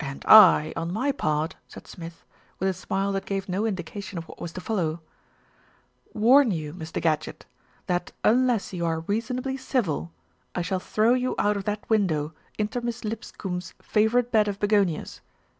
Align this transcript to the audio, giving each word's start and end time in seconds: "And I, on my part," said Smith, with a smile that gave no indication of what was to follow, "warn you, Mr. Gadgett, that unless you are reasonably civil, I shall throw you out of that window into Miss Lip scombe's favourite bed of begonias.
"And 0.00 0.24
I, 0.26 0.72
on 0.74 0.92
my 0.92 1.12
part," 1.12 1.54
said 1.68 1.86
Smith, 1.86 2.24
with 2.58 2.68
a 2.68 2.74
smile 2.74 3.12
that 3.12 3.24
gave 3.24 3.48
no 3.48 3.64
indication 3.64 4.18
of 4.18 4.26
what 4.26 4.40
was 4.40 4.50
to 4.54 4.60
follow, 4.60 5.02
"warn 6.12 6.50
you, 6.50 6.72
Mr. 6.74 7.00
Gadgett, 7.00 7.46
that 7.86 8.10
unless 8.24 8.72
you 8.72 8.84
are 8.84 9.02
reasonably 9.02 9.56
civil, 9.56 10.10
I 10.52 10.62
shall 10.62 10.80
throw 10.80 11.14
you 11.14 11.36
out 11.38 11.56
of 11.56 11.62
that 11.66 11.88
window 11.88 12.34
into 12.58 12.80
Miss 12.80 13.04
Lip 13.04 13.22
scombe's 13.22 13.74
favourite 13.80 14.32
bed 14.32 14.48
of 14.48 14.58
begonias. 14.58 15.20